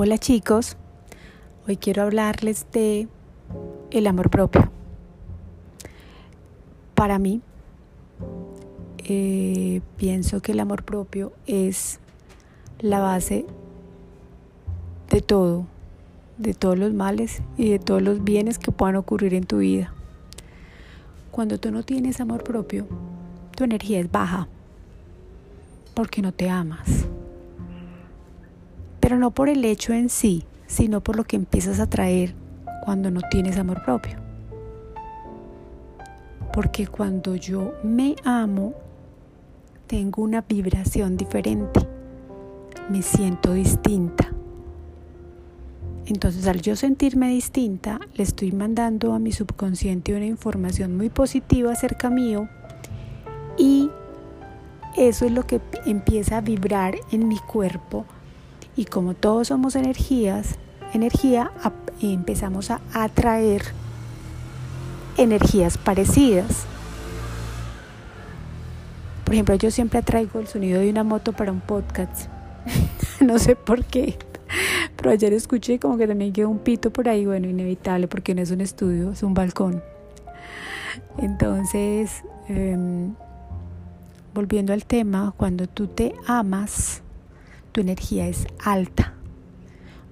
[0.00, 0.76] Hola chicos,
[1.66, 3.08] hoy quiero hablarles de
[3.90, 4.70] el amor propio.
[6.94, 7.40] Para mí,
[8.98, 11.98] eh, pienso que el amor propio es
[12.78, 13.44] la base
[15.10, 15.66] de todo,
[16.36, 19.92] de todos los males y de todos los bienes que puedan ocurrir en tu vida.
[21.32, 22.86] Cuando tú no tienes amor propio,
[23.56, 24.46] tu energía es baja
[25.94, 27.08] porque no te amas
[29.08, 32.34] pero no por el hecho en sí, sino por lo que empiezas a traer
[32.84, 34.18] cuando no tienes amor propio.
[36.52, 38.74] Porque cuando yo me amo,
[39.86, 41.88] tengo una vibración diferente,
[42.90, 44.30] me siento distinta.
[46.04, 51.72] Entonces al yo sentirme distinta, le estoy mandando a mi subconsciente una información muy positiva
[51.72, 52.46] acerca mío
[53.56, 53.88] y
[54.98, 58.04] eso es lo que empieza a vibrar en mi cuerpo
[58.78, 60.54] y como todos somos energías,
[60.94, 61.50] energía,
[62.00, 63.62] empezamos a atraer
[65.16, 66.64] energías parecidas.
[69.24, 72.28] Por ejemplo, yo siempre atraigo el sonido de una moto para un podcast.
[73.20, 74.16] no sé por qué.
[74.96, 78.42] Pero ayer escuché como que también quedó un pito por ahí, bueno, inevitable porque no
[78.42, 79.82] es un estudio, es un balcón.
[81.18, 83.12] Entonces, em,
[84.32, 87.02] volviendo al tema, cuando tú te amas,
[87.78, 89.14] tu energía es alta,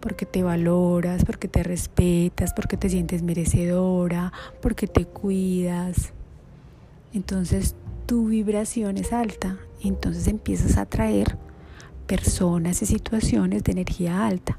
[0.00, 6.12] porque te valoras, porque te respetas, porque te sientes merecedora, porque te cuidas.
[7.14, 9.56] Entonces tu vibración es alta
[9.88, 11.38] entonces empiezas a atraer
[12.06, 14.58] personas y situaciones de energía alta.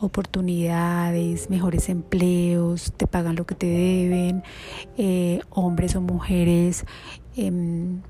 [0.00, 4.42] Oportunidades, mejores empleos, te pagan lo que te deben,
[4.98, 6.84] eh, hombres o mujeres.
[7.36, 8.02] Em,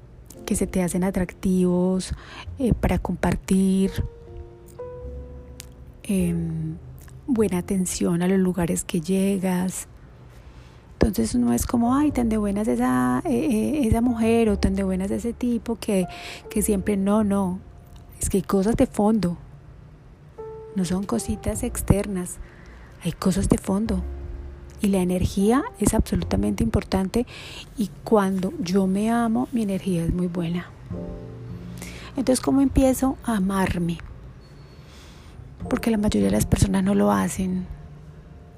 [0.52, 2.12] que se te hacen atractivos
[2.58, 3.90] eh, para compartir,
[6.02, 6.76] em,
[7.26, 9.88] buena atención a los lugares que llegas.
[10.92, 14.74] Entonces no es como, ay, tan de buenas esa, eh, eh, esa mujer o tan
[14.74, 16.06] de buenas ese tipo que,
[16.50, 17.58] que siempre no, no.
[18.20, 19.38] Es que hay cosas de fondo.
[20.76, 22.40] No son cositas externas,
[23.02, 24.02] hay cosas de fondo
[24.82, 27.24] y la energía es absolutamente importante
[27.78, 30.66] y cuando yo me amo, mi energía es muy buena.
[32.16, 33.98] Entonces, ¿cómo empiezo a amarme?
[35.70, 37.66] Porque la mayoría de las personas no lo hacen.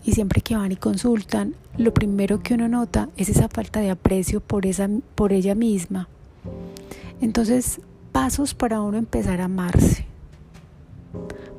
[0.04, 3.90] Y siempre que van y consultan, lo primero que uno nota es esa falta de
[3.90, 6.08] aprecio por, esa, por ella misma.
[7.20, 7.80] Entonces,
[8.12, 10.06] pasos para uno empezar a amarse.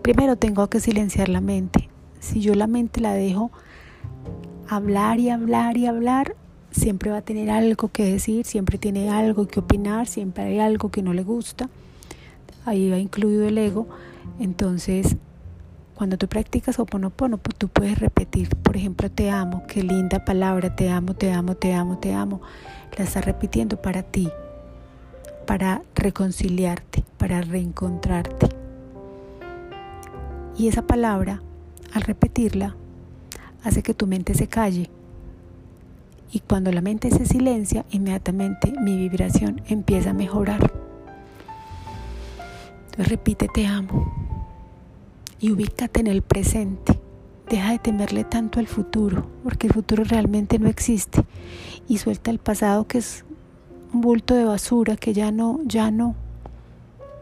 [0.02, 1.90] Primero tengo que silenciar la mente.
[2.20, 3.52] Si yo la mente la dejo
[4.70, 6.36] hablar y hablar y hablar,
[6.72, 10.90] siempre va a tener algo que decir, siempre tiene algo que opinar, siempre hay algo
[10.90, 11.70] que no le gusta.
[12.66, 13.88] Ahí va incluido el ego.
[14.40, 15.18] Entonces,
[15.96, 20.76] cuando tú practicas Oponopono, pues tú puedes repetir, por ejemplo, te amo, qué linda palabra,
[20.76, 22.42] te amo, te amo, te amo, te amo.
[22.98, 24.30] La estás repitiendo para ti,
[25.46, 28.50] para reconciliarte, para reencontrarte.
[30.58, 31.42] Y esa palabra,
[31.94, 32.76] al repetirla,
[33.66, 34.90] hace que tu mente se calle.
[36.32, 40.72] Y cuando la mente se silencia, inmediatamente mi vibración empieza a mejorar.
[42.86, 44.14] Entonces repite te amo
[45.40, 47.00] y ubícate en el presente.
[47.50, 51.24] Deja de temerle tanto al futuro, porque el futuro realmente no existe.
[51.88, 53.24] Y suelta el pasado que es
[53.94, 56.16] un bulto de basura que ya no, ya no.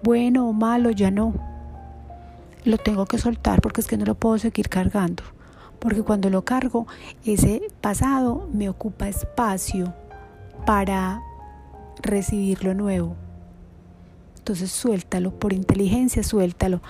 [0.03, 1.33] Bueno o malo, ya no.
[2.65, 5.23] Lo tengo que soltar porque es que no lo puedo seguir cargando
[5.83, 6.87] porque cuando lo cargo,
[7.25, 9.93] ese pasado me ocupa espacio
[10.65, 11.21] para
[12.01, 13.17] recibir lo nuevo.
[14.37, 16.81] Entonces suéltalo, por inteligencia suéltalo.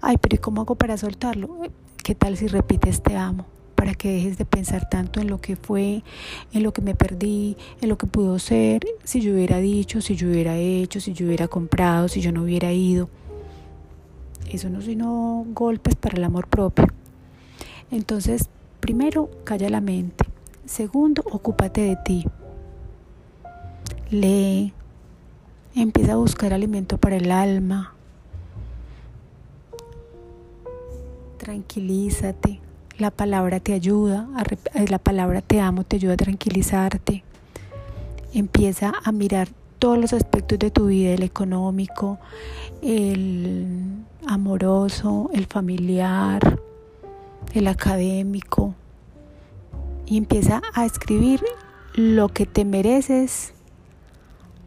[0.00, 1.60] Ay, pero ¿y cómo hago para soltarlo?
[2.02, 3.46] ¿Qué tal si repites te amo?
[3.76, 6.02] Para que dejes de pensar tanto en lo que fue,
[6.52, 10.16] en lo que me perdí, en lo que pudo ser, si yo hubiera dicho, si
[10.16, 13.10] yo hubiera hecho, si yo hubiera comprado, si yo no hubiera ido.
[14.50, 16.88] Eso no sino golpes para el amor propio.
[17.90, 18.48] Entonces,
[18.80, 20.24] primero, calla la mente.
[20.64, 22.26] Segundo, ocúpate de ti.
[24.10, 24.72] Lee.
[25.74, 27.94] Empieza a buscar alimento para el alma.
[31.38, 32.60] Tranquilízate.
[32.98, 34.28] La palabra te ayuda,
[34.74, 37.24] eh, la palabra te amo te ayuda a tranquilizarte.
[38.34, 39.48] Empieza a mirar
[39.78, 42.18] todos los aspectos de tu vida, el económico,
[42.82, 46.60] el amoroso, el familiar,
[47.52, 48.74] el académico,
[50.06, 51.40] y empieza a escribir
[51.94, 53.54] lo que te mereces,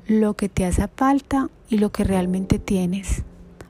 [0.07, 3.24] lo que te hace falta y lo que realmente tienes.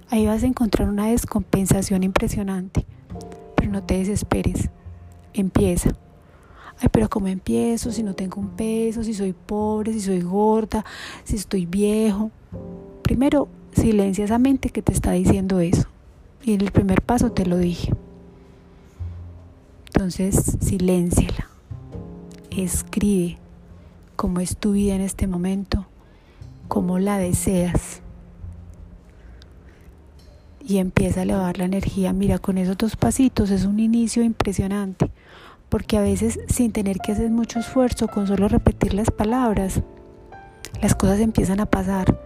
[0.10, 2.86] Ahí vas a encontrar una descompensación impresionante,
[3.56, 4.70] Pero no te desesperes.
[5.34, 5.90] Empieza.
[6.80, 10.86] Ay, pero ¿cómo empiezo si no tengo un peso, si soy pobre, si soy gorda,
[11.24, 12.30] si estoy viejo?
[13.02, 15.88] Primero, silencia esa mente que te está diciendo eso.
[16.44, 17.94] Y en el primer paso te lo dije.
[19.96, 21.48] Entonces, silénciala.
[22.50, 23.38] Escribe
[24.16, 25.86] cómo es tu vida en este momento,
[26.68, 28.02] cómo la deseas.
[30.66, 32.12] Y empieza a elevar la energía.
[32.12, 35.12] Mira, con esos dos pasitos es un inicio impresionante,
[35.70, 39.84] porque a veces sin tener que hacer mucho esfuerzo, con solo repetir las palabras,
[40.82, 42.20] las cosas empiezan a pasar,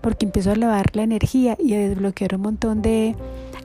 [0.00, 3.14] porque empiezo a elevar la energía y a desbloquear un montón de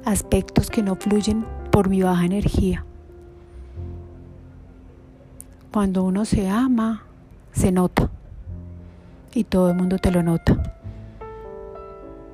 [0.03, 2.85] aspectos que no fluyen por mi baja energía.
[5.75, 7.03] Cuando uno se ama,
[7.51, 8.09] se nota.
[9.33, 10.77] Y todo el mundo te lo nota.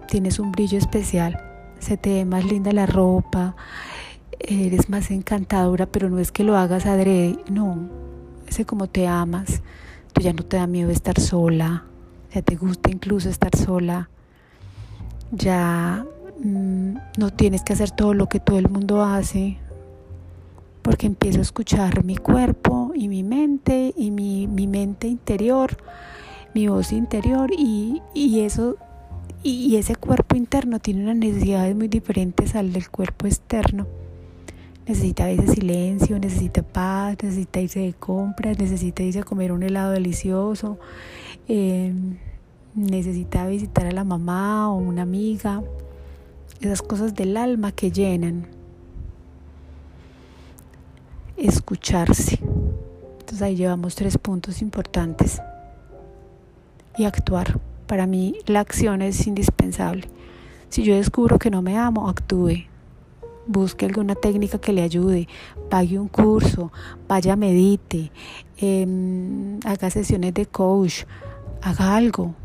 [0.08, 1.42] Tienes un brillo especial.
[1.80, 3.56] Se te ve más linda la ropa.
[4.38, 7.40] Eres más encantadora, pero no es que lo hagas adrede.
[7.50, 7.80] No.
[8.48, 9.64] Ese como te amas.
[10.14, 11.86] Tú ya no te da miedo estar sola.
[12.36, 14.08] Ya te gusta incluso estar sola.
[15.32, 16.06] Ya
[16.44, 19.58] mm, no tienes que hacer todo lo que todo el mundo hace
[20.84, 25.78] porque empiezo a escuchar mi cuerpo y mi mente y mi, mente interior,
[26.54, 28.02] mi voz interior y,
[28.40, 28.78] eso
[29.44, 33.88] y, ese cuerpo interno tiene unas necesidades muy diferentes al del cuerpo externo.
[34.88, 39.64] Necesita a veces silencio, necesita paz, necesita irse de compras, necesita irse a comer un
[39.64, 40.80] helado delicioso,
[41.48, 42.18] em,
[42.76, 45.62] necesita visitar a la mamá o una amiga,
[46.60, 48.48] esas cosas del alma que llenan
[51.48, 52.40] escucharse.
[53.32, 55.42] Entonces ahí llevamos tres puntos importantes.
[56.98, 57.62] Y actuar.
[57.88, 60.10] Para mí la acción es indispensable.
[60.68, 62.66] Si yo descubro que no me amo, actúe.
[63.48, 65.30] Busque alguna técnica que le ayude,
[65.70, 66.74] pague un curso,
[67.08, 68.12] vaya, medite,
[68.58, 71.06] em, haga sesiones de coach,
[71.62, 72.36] haga algo,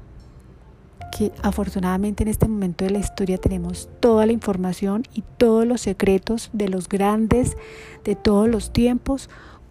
[1.19, 5.81] que afortunadamente en este momento de la historia tenemos toda la información y todos los
[5.81, 7.57] secretos de los grandes
[8.05, 9.29] de todos los tiempos,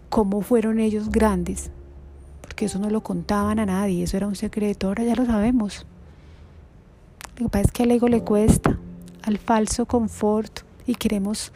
[0.09, 1.71] cómo fueron ellos grandes,
[2.41, 5.85] porque eso no lo contaban a nadie, eso era un secreto, ahora ya lo sabemos.
[7.37, 8.77] Lo que pasa es que al ego le cuesta,
[9.23, 11.51] al falso confort y queremos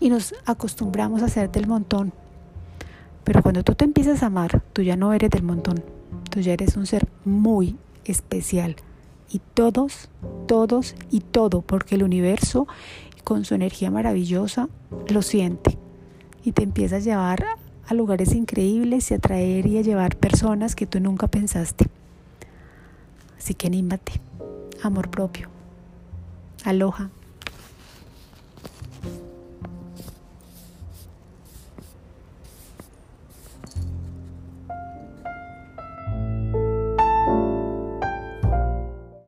[0.00, 2.12] y nos acostumbramos a ser del montón.
[3.24, 5.82] Pero cuando tú te empiezas a amar, tú ya no eres del montón,
[6.30, 8.76] tú ya eres un ser muy especial
[9.30, 10.10] y todos,
[10.46, 12.68] todos y todo, porque el universo
[13.24, 14.68] con su energía maravillosa
[15.08, 15.78] lo siente
[16.44, 17.44] y te empieza a llevar
[17.86, 21.86] a lugares increíbles y a traer y a llevar personas que tú nunca pensaste.
[23.38, 24.12] Así que anímate,
[24.82, 25.48] amor propio.
[26.64, 27.10] Aloha.